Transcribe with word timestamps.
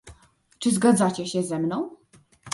Czy 0.59 0.71
zgadzacie 0.71 1.27
się 1.27 1.43
ze 1.43 1.59
mną? 1.59 1.89